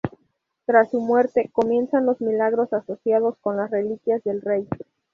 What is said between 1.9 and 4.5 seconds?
los milagros asociados con las reliquias del